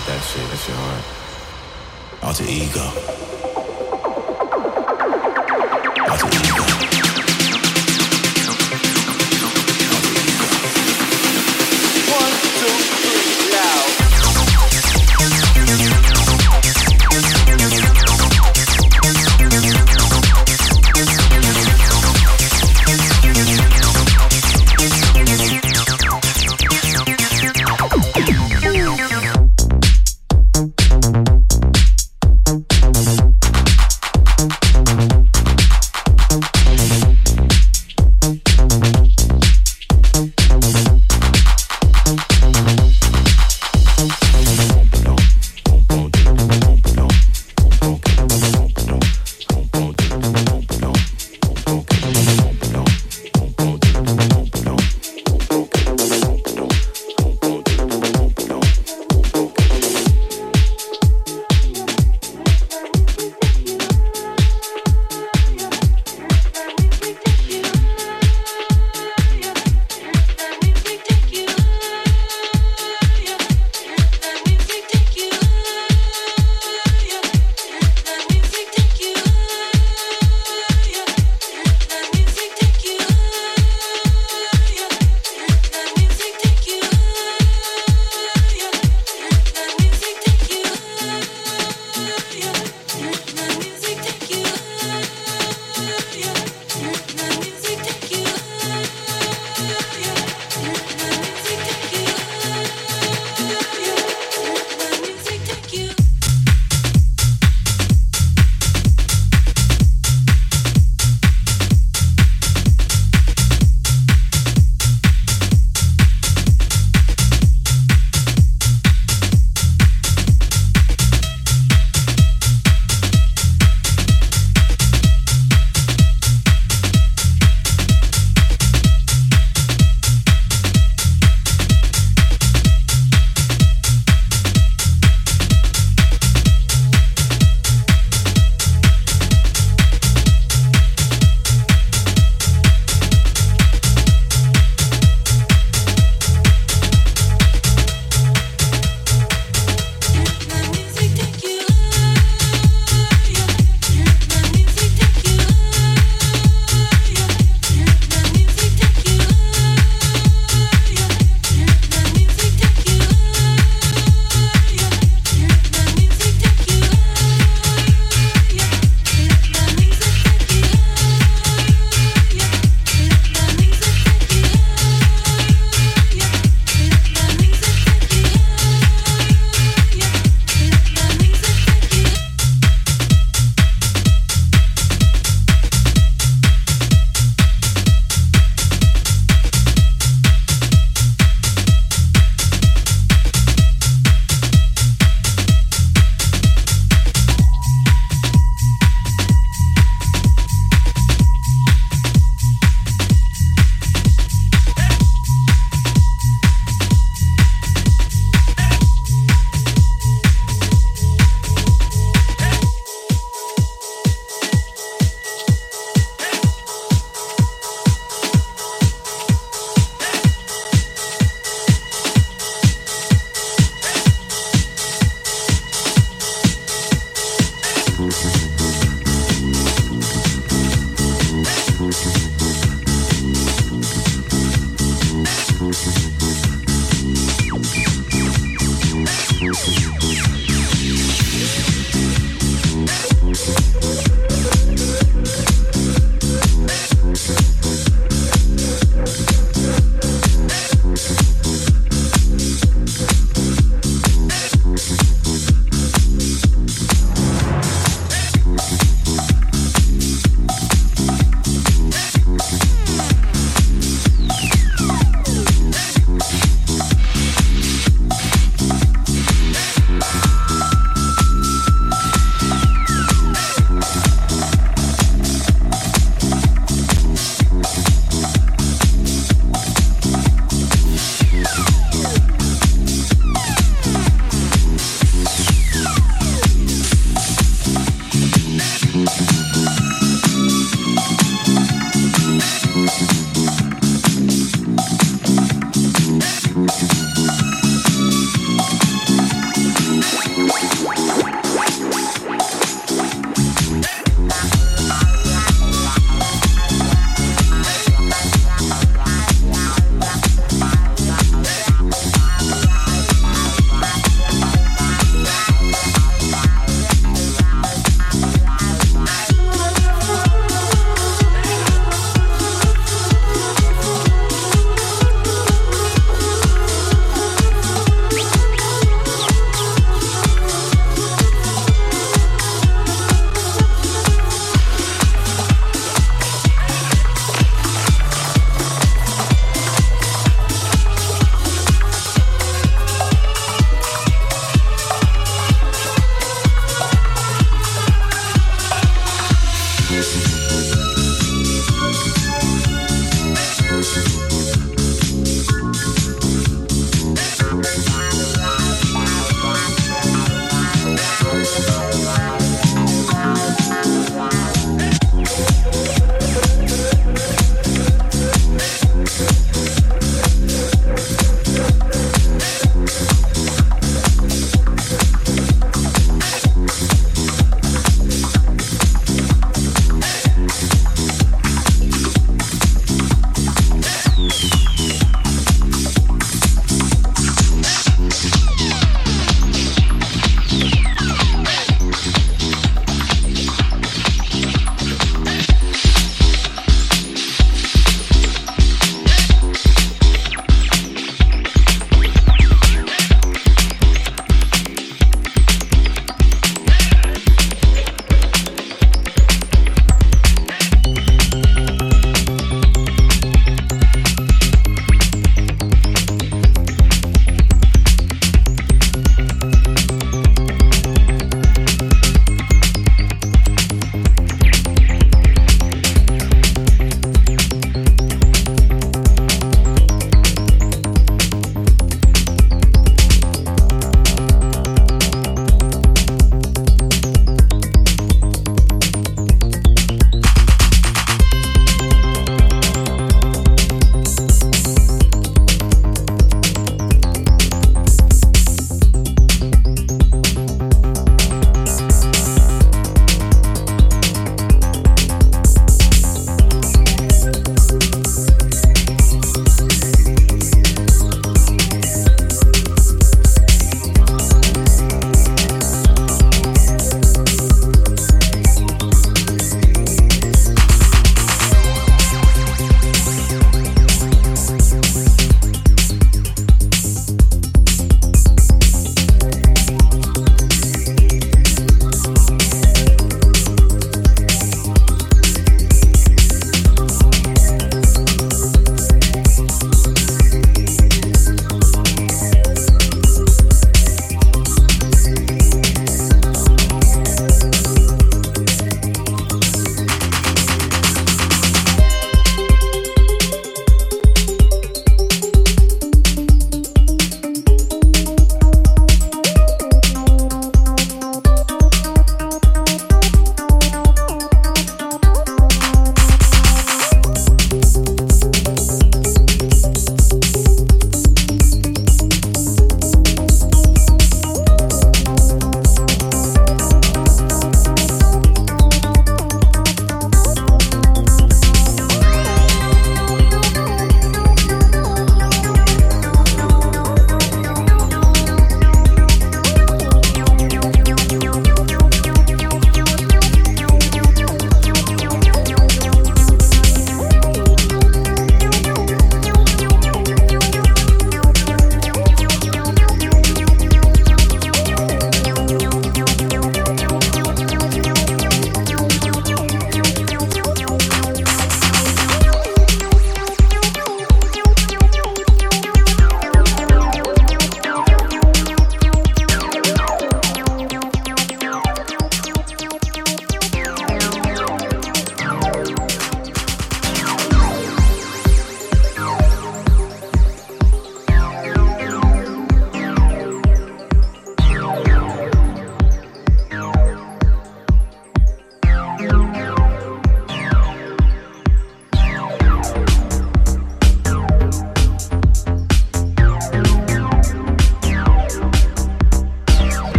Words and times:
Like 0.00 0.08
that 0.08 0.22
shit. 0.22 0.48
That's 0.48 0.68
your 0.68 0.76
heart. 0.76 1.04
Alter 2.22 2.44
ego. 2.44 3.49